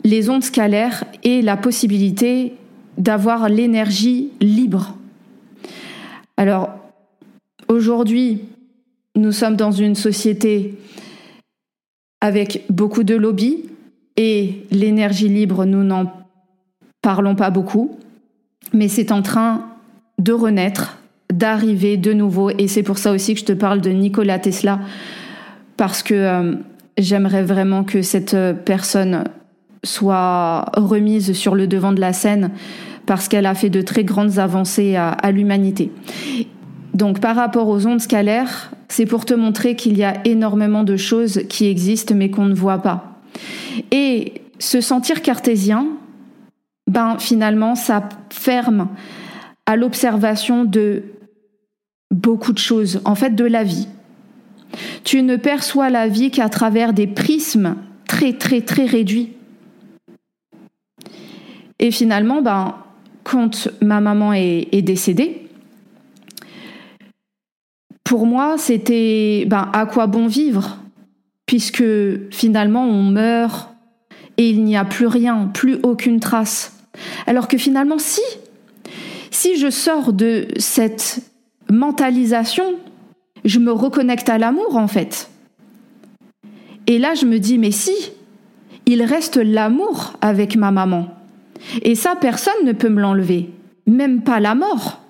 les 0.03 0.29
ondes 0.29 0.43
scalaires 0.43 1.05
et 1.23 1.41
la 1.41 1.55
possibilité 1.55 2.53
d'avoir 2.97 3.47
l'énergie 3.47 4.31
libre. 4.41 4.97
Alors 6.35 6.69
aujourd'hui, 7.69 8.41
nous 9.15 9.31
sommes 9.31 9.55
dans 9.55 9.71
une 9.71 9.95
société 9.95 10.75
avec 12.19 12.65
beaucoup 12.69 13.03
de 13.03 13.15
lobbies 13.15 13.63
et 14.17 14.65
l'énergie 14.69 15.29
libre, 15.29 15.63
nous 15.63 15.85
n'en 15.85 16.11
parlons 17.01 17.35
pas 17.35 17.49
beaucoup, 17.49 17.97
mais 18.73 18.89
c'est 18.89 19.13
en 19.13 19.21
train 19.21 19.69
de 20.19 20.33
renaître, 20.33 20.97
d'arriver 21.31 21.95
de 21.95 22.11
nouveau, 22.11 22.49
et 22.49 22.67
c'est 22.67 22.83
pour 22.83 22.97
ça 22.97 23.13
aussi 23.13 23.35
que 23.35 23.39
je 23.39 23.45
te 23.45 23.53
parle 23.53 23.79
de 23.79 23.91
Nikola 23.91 24.37
Tesla, 24.39 24.81
parce 25.77 26.03
que 26.03 26.13
euh, 26.13 26.55
j'aimerais 26.97 27.43
vraiment 27.43 27.83
que 27.83 28.01
cette 28.01 28.35
personne 28.65 29.23
soit 29.83 30.65
remise 30.75 31.33
sur 31.33 31.55
le 31.55 31.67
devant 31.67 31.93
de 31.93 32.01
la 32.01 32.11
scène, 32.11 32.51
parce 33.05 33.27
qu'elle 33.27 33.45
a 33.45 33.55
fait 33.55 33.69
de 33.69 33.81
très 33.81 34.03
grandes 34.03 34.39
avancées 34.39 34.95
à 34.97 35.31
l'humanité. 35.31 35.91
Donc 36.97 37.19
par 37.19 37.35
rapport 37.35 37.69
aux 37.69 37.85
ondes 37.85 38.01
scalaires, 38.01 38.71
c'est 38.87 39.05
pour 39.05 39.23
te 39.23 39.35
montrer 39.35 39.75
qu'il 39.75 39.95
y 39.97 40.03
a 40.03 40.15
énormément 40.25 40.83
de 40.83 40.97
choses 40.97 41.43
qui 41.47 41.67
existent 41.67 42.15
mais 42.15 42.31
qu'on 42.31 42.45
ne 42.45 42.55
voit 42.55 42.79
pas. 42.79 43.19
Et 43.91 44.41
se 44.57 44.81
sentir 44.81 45.21
cartésien, 45.21 45.87
ben 46.89 47.17
finalement 47.19 47.75
ça 47.75 48.09
ferme 48.31 48.87
à 49.67 49.75
l'observation 49.75 50.65
de 50.65 51.03
beaucoup 52.09 52.51
de 52.51 52.57
choses, 52.57 52.99
en 53.05 53.13
fait 53.13 53.35
de 53.35 53.45
la 53.45 53.63
vie. 53.63 53.87
Tu 55.03 55.23
ne 55.23 55.35
perçois 55.35 55.89
la 55.89 56.07
vie 56.07 56.31
qu'à 56.31 56.49
travers 56.49 56.93
des 56.93 57.07
prismes 57.07 57.75
très 58.07 58.33
très 58.33 58.61
très 58.61 58.85
réduits. 58.85 59.33
Et 61.79 61.91
finalement, 61.91 62.41
ben, 62.41 62.75
quand 63.23 63.69
ma 63.81 64.01
maman 64.01 64.33
est 64.33 64.81
décédée, 64.81 65.47
pour 68.07 68.25
moi, 68.25 68.57
c'était 68.57 69.43
ben, 69.47 69.69
à 69.73 69.85
quoi 69.85 70.07
bon 70.07 70.27
vivre 70.27 70.77
Puisque 71.45 71.83
finalement, 72.31 72.85
on 72.85 73.03
meurt 73.03 73.69
et 74.37 74.49
il 74.49 74.63
n'y 74.63 74.77
a 74.77 74.85
plus 74.85 75.07
rien, 75.07 75.49
plus 75.53 75.77
aucune 75.83 76.21
trace. 76.21 76.77
Alors 77.25 77.49
que 77.49 77.57
finalement, 77.57 77.99
si, 77.99 78.21
si 79.29 79.57
je 79.57 79.69
sors 79.69 80.13
de 80.13 80.47
cette 80.57 81.19
mentalisation, 81.69 82.75
je 83.47 83.59
me 83.59 83.71
reconnecte 83.71 84.29
à 84.29 84.37
l'amour 84.37 84.75
en 84.75 84.87
fait. 84.87 85.29
Et 86.85 86.99
là, 86.99 87.15
je 87.15 87.25
me 87.25 87.39
dis, 87.39 87.57
mais 87.57 87.71
si, 87.71 88.11
il 88.85 89.03
reste 89.03 89.37
l'amour 89.37 90.13
avec 90.21 90.55
ma 90.55 90.71
maman. 90.71 91.07
Et 91.81 91.95
ça, 91.95 92.15
personne 92.15 92.65
ne 92.65 92.71
peut 92.71 92.89
me 92.89 93.01
l'enlever, 93.01 93.49
même 93.85 94.21
pas 94.21 94.39
la 94.39 94.55
mort. 94.55 95.01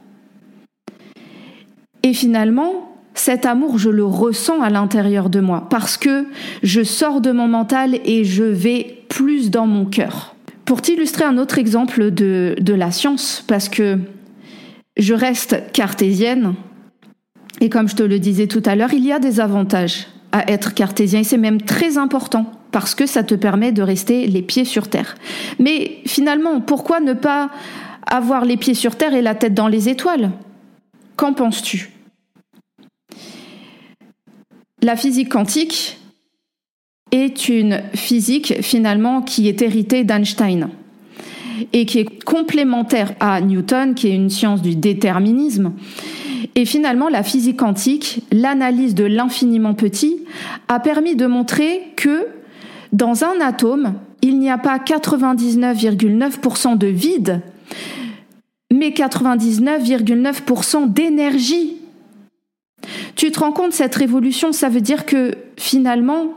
Et 2.03 2.13
finalement, 2.13 2.95
cet 3.13 3.45
amour, 3.45 3.77
je 3.77 3.89
le 3.89 4.05
ressens 4.05 4.61
à 4.61 4.69
l'intérieur 4.69 5.29
de 5.29 5.39
moi 5.39 5.67
parce 5.69 5.97
que 5.97 6.25
je 6.63 6.83
sors 6.83 7.21
de 7.21 7.31
mon 7.31 7.47
mental 7.47 7.99
et 8.05 8.23
je 8.23 8.43
vais 8.43 9.03
plus 9.09 9.49
dans 9.49 9.67
mon 9.67 9.85
cœur. 9.85 10.35
Pour 10.65 10.81
t'illustrer 10.81 11.23
un 11.23 11.37
autre 11.37 11.57
exemple 11.57 12.11
de, 12.11 12.55
de 12.59 12.73
la 12.73 12.91
science, 12.91 13.43
parce 13.47 13.69
que 13.69 13.99
je 14.97 15.13
reste 15.13 15.71
cartésienne, 15.73 16.55
et 17.61 17.69
comme 17.69 17.87
je 17.87 17.95
te 17.95 18.03
le 18.03 18.19
disais 18.19 18.47
tout 18.47 18.63
à 18.65 18.75
l'heure, 18.75 18.93
il 18.93 19.05
y 19.05 19.11
a 19.11 19.19
des 19.19 19.39
avantages 19.39 20.07
à 20.31 20.51
être 20.51 20.73
cartésien, 20.73 21.21
et 21.21 21.23
c'est 21.23 21.37
même 21.37 21.61
très 21.61 21.97
important, 21.97 22.51
parce 22.71 22.95
que 22.95 23.05
ça 23.05 23.23
te 23.23 23.35
permet 23.35 23.71
de 23.71 23.81
rester 23.81 24.27
les 24.27 24.41
pieds 24.41 24.65
sur 24.65 24.89
terre. 24.89 25.15
Mais 25.57 25.99
finalement, 26.05 26.61
pourquoi 26.61 26.99
ne 26.99 27.13
pas 27.13 27.49
avoir 28.05 28.45
les 28.45 28.57
pieds 28.57 28.73
sur 28.73 28.95
terre 28.95 29.13
et 29.13 29.21
la 29.21 29.35
tête 29.35 29.53
dans 29.53 29.67
les 29.67 29.89
étoiles? 29.89 30.31
Qu'en 31.15 31.33
penses-tu? 31.33 31.91
La 34.83 34.95
physique 34.95 35.29
quantique 35.29 35.97
est 37.11 37.49
une 37.49 37.81
physique 37.95 38.61
finalement 38.61 39.21
qui 39.21 39.47
est 39.47 39.61
héritée 39.61 40.03
d'Einstein 40.03 40.69
et 41.73 41.85
qui 41.85 41.99
est 41.99 42.23
complémentaire 42.23 43.13
à 43.19 43.41
Newton, 43.41 43.95
qui 43.95 44.07
est 44.07 44.15
une 44.15 44.29
science 44.29 44.61
du 44.61 44.75
déterminisme. 44.75 45.73
Et 46.55 46.65
finalement, 46.65 47.09
la 47.09 47.23
physique 47.23 47.57
quantique, 47.57 48.21
l'analyse 48.31 48.95
de 48.95 49.03
l'infiniment 49.03 49.73
petit, 49.73 50.23
a 50.67 50.79
permis 50.79 51.15
de 51.15 51.27
montrer 51.27 51.91
que 51.95 52.27
dans 52.93 53.23
un 53.23 53.39
atome, 53.41 53.93
il 54.21 54.39
n'y 54.39 54.49
a 54.49 54.57
pas 54.57 54.77
99,9% 54.77 56.77
de 56.77 56.87
vide, 56.87 57.41
mais 58.73 58.89
99,9% 58.89 60.91
d'énergie. 60.91 61.75
Tu 63.15 63.31
te 63.31 63.39
rends 63.39 63.51
compte, 63.51 63.73
cette 63.73 63.95
révolution, 63.95 64.51
ça 64.51 64.69
veut 64.69 64.81
dire 64.81 65.05
que 65.05 65.35
finalement, 65.57 66.33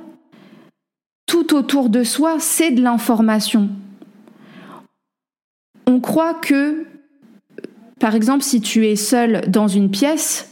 tout 1.26 1.54
autour 1.54 1.88
de 1.88 2.02
soi, 2.02 2.37
c'est 2.38 2.72
de 2.72 2.83
l'information. 2.83 3.70
On 5.90 5.98
croit 5.98 6.35
que, 6.35 6.87
par 7.98 8.14
exemple, 8.14 8.44
si 8.44 8.61
tu 8.61 8.87
es 8.87 8.94
seule 8.94 9.42
dans 9.48 9.66
une 9.66 9.90
pièce, 9.90 10.48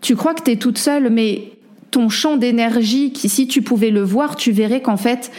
tu 0.00 0.16
crois 0.16 0.34
que 0.34 0.42
tu 0.42 0.50
es 0.50 0.56
toute 0.56 0.76
seule, 0.76 1.08
mais 1.08 1.52
ton 1.92 2.08
champ 2.08 2.36
d'énergie, 2.36 3.12
qui 3.12 3.28
si 3.28 3.46
tu 3.46 3.62
pouvais 3.62 3.90
le 3.90 4.02
voir, 4.02 4.34
tu 4.34 4.50
verrais 4.50 4.82
qu'en 4.82 4.96
fait, 4.96 5.30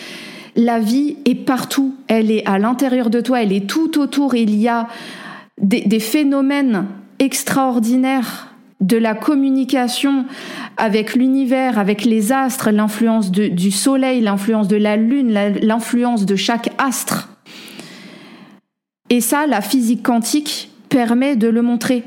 la 0.56 0.79
vie 0.79 1.17
est 1.25 1.36
partout. 1.36 1.93
Elle 2.08 2.32
est 2.32 2.47
à 2.47 2.58
l'intérieur 2.58 3.10
de 3.10 3.19
toi, 3.19 3.43
elle 3.43 3.51
est 3.51 3.67
tout 3.67 3.99
autour. 3.99 4.34
Il 4.34 4.56
y 4.56 4.69
a 4.69 4.88
des, 5.62 5.99
phénomènes 5.99 6.86
extraordinaires 7.19 8.56
de 8.79 8.95
la 8.95 9.13
communication 9.13 10.23
avec 10.77 11.15
l'univers, 11.15 11.79
avec 11.79 12.06
les 12.06 12.32
astres, 12.32 12.71
l'influence 12.71 13.29
du 13.29 13.71
soleil, 13.71 14.21
l'influence 14.21 14.69
de 14.69 14.77
la 14.77 14.95
lune, 14.95 15.34
l'influence 15.62 16.25
de 16.25 16.38
chaque 16.38 16.71
astre. 16.77 17.32
Et 19.13 19.21
ça, 19.21 19.45
la 19.45 19.62
physique 19.62 20.02
quantique 20.02 20.71
permet 20.89 21.36
de 21.36 21.47
le 21.47 21.62
montrer. 21.62 22.04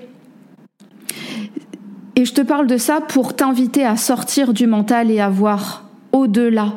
Et 2.16 2.24
je 2.24 2.32
te 2.32 2.40
parle 2.40 2.66
de 2.66 2.78
ça 2.78 3.00
pour 3.00 3.36
t'inviter 3.36 3.84
à 3.84 3.96
sortir 3.96 4.52
du 4.52 4.66
mental 4.66 5.12
et 5.12 5.20
à 5.20 5.28
voir 5.28 5.88
au-delà 6.10 6.72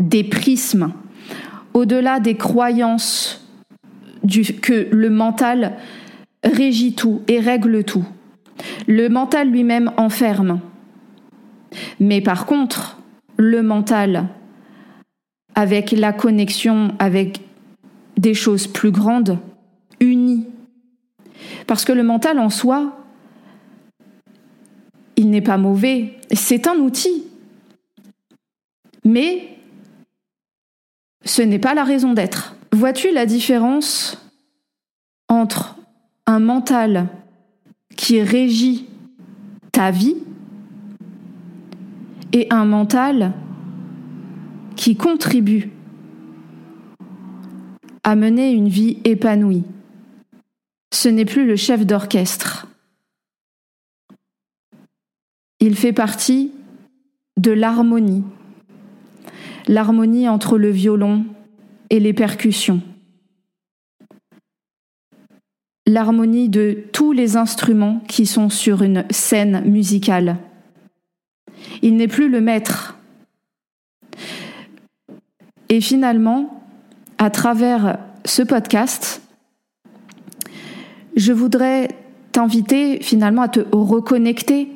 des 0.00 0.24
prismes, 0.24 0.92
au-delà 1.74 2.18
des 2.18 2.36
croyances 2.36 3.48
du, 4.24 4.42
que 4.42 4.88
le 4.90 5.10
mental 5.10 5.76
régit 6.42 6.96
tout 6.96 7.22
et 7.28 7.38
règle 7.38 7.84
tout. 7.84 8.04
Le 8.88 9.08
mental 9.08 9.48
lui-même 9.48 9.92
enferme. 9.96 10.58
Mais 12.00 12.20
par 12.20 12.46
contre, 12.46 12.98
le 13.36 13.62
mental, 13.62 14.26
avec 15.54 15.92
la 15.92 16.12
connexion 16.12 16.88
avec 16.98 17.42
des 18.16 18.34
choses 18.34 18.66
plus 18.66 18.90
grandes, 18.90 19.38
unit. 20.00 20.46
Parce 21.66 21.84
que 21.84 21.92
le 21.92 22.02
mental 22.02 22.38
en 22.38 22.50
soi, 22.50 22.96
il 25.16 25.30
n'est 25.30 25.40
pas 25.40 25.58
mauvais, 25.58 26.18
c'est 26.32 26.66
un 26.66 26.76
outil. 26.76 27.24
Mais 29.04 29.56
ce 31.24 31.42
n'est 31.42 31.58
pas 31.58 31.74
la 31.74 31.84
raison 31.84 32.12
d'être. 32.12 32.56
Vois-tu 32.72 33.12
la 33.12 33.26
différence 33.26 34.18
entre 35.28 35.76
un 36.26 36.38
mental 36.38 37.08
qui 37.96 38.22
régit 38.22 38.86
ta 39.72 39.90
vie 39.90 40.16
et 42.32 42.46
un 42.50 42.64
mental 42.64 43.32
qui 44.76 44.96
contribue 44.96 45.70
à 48.02 48.16
mener 48.16 48.50
une 48.52 48.68
vie 48.68 48.98
épanouie. 49.04 49.64
Ce 50.92 51.08
n'est 51.08 51.24
plus 51.24 51.46
le 51.46 51.56
chef 51.56 51.86
d'orchestre. 51.86 52.66
Il 55.60 55.76
fait 55.76 55.92
partie 55.92 56.52
de 57.36 57.52
l'harmonie, 57.52 58.24
l'harmonie 59.68 60.28
entre 60.28 60.58
le 60.58 60.70
violon 60.70 61.26
et 61.90 62.00
les 62.00 62.12
percussions, 62.12 62.80
l'harmonie 65.86 66.48
de 66.48 66.84
tous 66.92 67.12
les 67.12 67.36
instruments 67.36 68.00
qui 68.08 68.26
sont 68.26 68.48
sur 68.48 68.82
une 68.82 69.04
scène 69.10 69.62
musicale. 69.68 70.38
Il 71.82 71.96
n'est 71.96 72.08
plus 72.08 72.28
le 72.28 72.40
maître. 72.40 72.98
Et 75.68 75.80
finalement, 75.80 76.59
à 77.20 77.28
travers 77.28 77.98
ce 78.24 78.40
podcast, 78.40 79.20
je 81.16 81.32
voudrais 81.34 81.88
t'inviter 82.32 83.02
finalement 83.02 83.42
à 83.42 83.48
te 83.48 83.60
reconnecter 83.72 84.68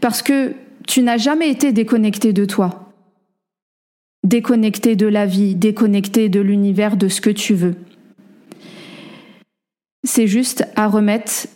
parce 0.00 0.22
que 0.22 0.54
tu 0.86 1.02
n'as 1.02 1.16
jamais 1.16 1.50
été 1.50 1.72
déconnecté 1.72 2.32
de 2.32 2.44
toi, 2.44 2.92
déconnecté 4.22 4.94
de 4.94 5.08
la 5.08 5.26
vie, 5.26 5.56
déconnecté 5.56 6.28
de 6.28 6.38
l'univers, 6.38 6.96
de 6.96 7.08
ce 7.08 7.20
que 7.20 7.30
tu 7.30 7.54
veux. 7.54 7.74
C'est 10.04 10.28
juste 10.28 10.68
à 10.76 10.86
remettre 10.86 11.48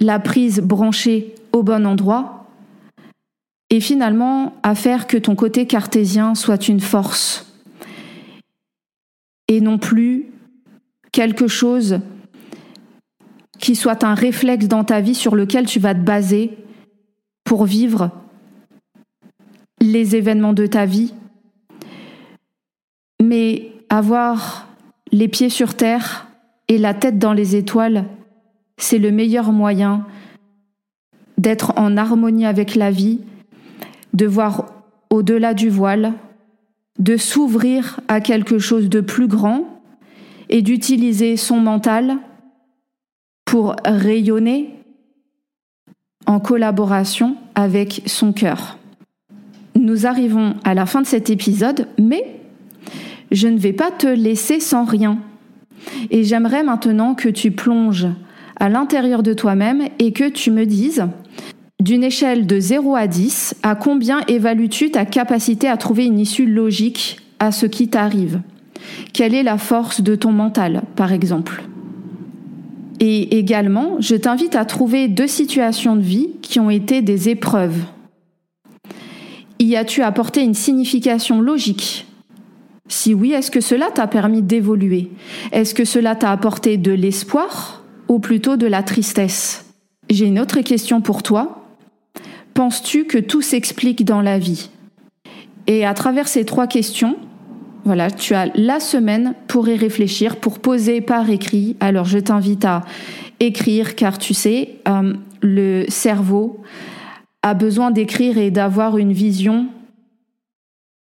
la 0.00 0.18
prise 0.18 0.60
branchée 0.60 1.34
au 1.52 1.62
bon 1.62 1.86
endroit 1.86 2.46
et 3.68 3.80
finalement 3.80 4.54
à 4.62 4.74
faire 4.74 5.06
que 5.06 5.18
ton 5.18 5.34
côté 5.34 5.66
cartésien 5.66 6.34
soit 6.34 6.68
une 6.68 6.80
force 6.80 7.53
et 9.54 9.60
non 9.60 9.78
plus 9.78 10.26
quelque 11.12 11.46
chose 11.46 12.00
qui 13.60 13.76
soit 13.76 14.02
un 14.02 14.14
réflexe 14.14 14.66
dans 14.66 14.82
ta 14.82 15.00
vie 15.00 15.14
sur 15.14 15.36
lequel 15.36 15.66
tu 15.66 15.78
vas 15.78 15.94
te 15.94 16.00
baser 16.00 16.56
pour 17.44 17.64
vivre 17.64 18.10
les 19.80 20.16
événements 20.16 20.54
de 20.54 20.66
ta 20.66 20.86
vie, 20.86 21.14
mais 23.22 23.70
avoir 23.90 24.66
les 25.12 25.28
pieds 25.28 25.50
sur 25.50 25.74
terre 25.74 26.26
et 26.66 26.78
la 26.78 26.94
tête 26.94 27.18
dans 27.18 27.32
les 27.32 27.54
étoiles, 27.54 28.06
c'est 28.76 28.98
le 28.98 29.12
meilleur 29.12 29.52
moyen 29.52 30.04
d'être 31.38 31.74
en 31.76 31.96
harmonie 31.96 32.46
avec 32.46 32.74
la 32.74 32.90
vie, 32.90 33.20
de 34.14 34.26
voir 34.26 34.66
au-delà 35.10 35.54
du 35.54 35.68
voile, 35.68 36.14
de 36.98 37.16
s'ouvrir 37.16 38.00
à 38.08 38.20
quelque 38.20 38.58
chose 38.58 38.88
de 38.88 39.00
plus 39.00 39.26
grand 39.26 39.80
et 40.48 40.62
d'utiliser 40.62 41.36
son 41.36 41.58
mental 41.58 42.18
pour 43.44 43.76
rayonner 43.84 44.74
en 46.26 46.40
collaboration 46.40 47.36
avec 47.54 48.02
son 48.06 48.32
cœur. 48.32 48.78
Nous 49.74 50.06
arrivons 50.06 50.54
à 50.64 50.74
la 50.74 50.86
fin 50.86 51.02
de 51.02 51.06
cet 51.06 51.30
épisode, 51.30 51.88
mais 52.00 52.40
je 53.30 53.48
ne 53.48 53.58
vais 53.58 53.72
pas 53.72 53.90
te 53.90 54.06
laisser 54.06 54.60
sans 54.60 54.84
rien. 54.84 55.18
Et 56.10 56.24
j'aimerais 56.24 56.62
maintenant 56.62 57.14
que 57.14 57.28
tu 57.28 57.50
plonges 57.50 58.06
à 58.58 58.68
l'intérieur 58.68 59.22
de 59.22 59.34
toi-même 59.34 59.88
et 59.98 60.12
que 60.12 60.28
tu 60.28 60.50
me 60.50 60.64
dises, 60.64 61.04
d'une 61.80 62.04
échelle 62.04 62.46
de 62.46 62.60
0 62.60 62.94
à 62.96 63.06
10, 63.06 63.56
à 63.62 63.74
combien 63.74 64.20
évalues-tu 64.28 64.90
ta 64.90 65.04
capacité 65.04 65.68
à 65.68 65.76
trouver 65.76 66.06
une 66.06 66.18
issue 66.18 66.46
logique 66.46 67.18
à 67.38 67.52
ce 67.52 67.66
qui 67.66 67.88
t'arrive? 67.88 68.40
Quelle 69.12 69.34
est 69.34 69.42
la 69.42 69.58
force 69.58 70.00
de 70.00 70.14
ton 70.14 70.32
mental, 70.32 70.82
par 70.96 71.12
exemple? 71.12 71.64
Et 73.00 73.38
également, 73.38 73.96
je 73.98 74.14
t'invite 74.14 74.54
à 74.54 74.64
trouver 74.64 75.08
deux 75.08 75.26
situations 75.26 75.96
de 75.96 76.02
vie 76.02 76.30
qui 76.42 76.60
ont 76.60 76.70
été 76.70 77.02
des 77.02 77.28
épreuves. 77.28 77.78
Y 79.58 79.76
as-tu 79.76 80.02
apporté 80.02 80.42
une 80.42 80.54
signification 80.54 81.40
logique? 81.40 82.06
Si 82.88 83.14
oui, 83.14 83.32
est-ce 83.32 83.50
que 83.50 83.60
cela 83.60 83.90
t'a 83.90 84.06
permis 84.06 84.42
d'évoluer? 84.42 85.10
Est-ce 85.52 85.74
que 85.74 85.84
cela 85.84 86.14
t'a 86.14 86.30
apporté 86.30 86.76
de 86.76 86.92
l'espoir 86.92 87.82
ou 88.08 88.18
plutôt 88.18 88.56
de 88.56 88.66
la 88.66 88.82
tristesse? 88.82 89.64
J'ai 90.10 90.26
une 90.26 90.38
autre 90.38 90.60
question 90.60 91.00
pour 91.00 91.22
toi. 91.22 91.63
Penses-tu 92.54 93.04
que 93.04 93.18
tout 93.18 93.42
s'explique 93.42 94.04
dans 94.04 94.20
la 94.20 94.38
vie? 94.38 94.70
Et 95.66 95.84
à 95.84 95.92
travers 95.92 96.28
ces 96.28 96.44
trois 96.44 96.68
questions, 96.68 97.16
voilà, 97.84 98.10
tu 98.10 98.34
as 98.34 98.46
la 98.54 98.80
semaine 98.80 99.34
pour 99.48 99.68
y 99.68 99.76
réfléchir, 99.76 100.36
pour 100.36 100.60
poser 100.60 101.00
par 101.00 101.28
écrit. 101.28 101.76
Alors 101.80 102.04
je 102.04 102.18
t'invite 102.18 102.64
à 102.64 102.84
écrire 103.40 103.96
car 103.96 104.18
tu 104.18 104.34
sais, 104.34 104.76
euh, 104.88 105.14
le 105.42 105.84
cerveau 105.88 106.62
a 107.42 107.54
besoin 107.54 107.90
d'écrire 107.90 108.38
et 108.38 108.50
d'avoir 108.50 108.98
une 108.98 109.12
vision 109.12 109.66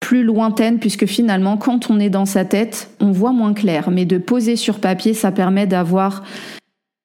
plus 0.02 0.24
lointaine 0.24 0.80
puisque 0.80 1.06
finalement 1.06 1.58
quand 1.58 1.90
on 1.90 2.00
est 2.00 2.10
dans 2.10 2.26
sa 2.26 2.44
tête, 2.46 2.92
on 3.00 3.12
voit 3.12 3.32
moins 3.32 3.54
clair. 3.54 3.90
Mais 3.90 4.06
de 4.06 4.18
poser 4.18 4.58
sur 4.58 4.80
papier, 4.80 5.14
ça 5.14 5.32
permet 5.32 5.66
d'avoir 5.66 6.24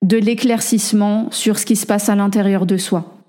de 0.05 0.17
l'éclaircissement 0.17 1.31
sur 1.31 1.59
ce 1.61 1.65
qui 1.65 1.77
se 1.77 1.87
passe 1.87 2.09
à 2.09 2.17
l'intérieur 2.17 2.67
de 2.67 2.77
soi. 2.77 3.22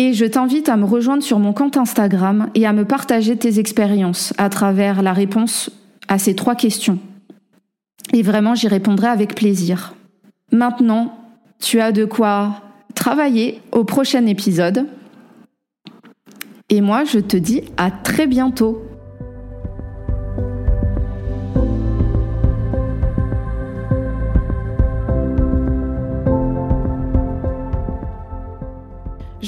Et 0.00 0.12
je 0.12 0.24
t'invite 0.24 0.68
à 0.68 0.76
me 0.76 0.84
rejoindre 0.84 1.24
sur 1.24 1.40
mon 1.40 1.52
compte 1.52 1.76
Instagram 1.76 2.50
et 2.54 2.66
à 2.66 2.72
me 2.72 2.84
partager 2.84 3.36
tes 3.36 3.58
expériences 3.58 4.32
à 4.38 4.48
travers 4.48 5.02
la 5.02 5.12
réponse 5.12 5.70
à 6.06 6.18
ces 6.18 6.36
trois 6.36 6.54
questions. 6.54 7.00
Et 8.12 8.22
vraiment, 8.22 8.54
j'y 8.54 8.68
répondrai 8.68 9.08
avec 9.08 9.34
plaisir. 9.34 9.96
Maintenant, 10.52 11.18
tu 11.58 11.80
as 11.80 11.90
de 11.90 12.04
quoi 12.04 12.62
travailler 12.94 13.60
au 13.72 13.82
prochain 13.82 14.24
épisode. 14.26 14.86
Et 16.68 16.80
moi, 16.80 17.02
je 17.02 17.18
te 17.18 17.36
dis 17.36 17.62
à 17.76 17.90
très 17.90 18.28
bientôt. 18.28 18.80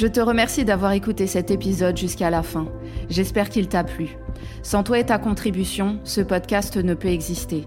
Je 0.01 0.07
te 0.07 0.19
remercie 0.19 0.65
d'avoir 0.65 0.93
écouté 0.93 1.27
cet 1.27 1.51
épisode 1.51 1.95
jusqu'à 1.95 2.31
la 2.31 2.43
fin. 2.43 2.69
J'espère 3.11 3.51
qu'il 3.51 3.69
t'a 3.69 3.85
plu. 3.85 4.17
Sans 4.63 4.83
toi 4.83 4.99
et 4.99 5.05
ta 5.05 5.19
contribution, 5.19 6.01
ce 6.05 6.23
podcast 6.23 6.79
ne 6.79 6.95
peut 6.95 7.09
exister. 7.09 7.67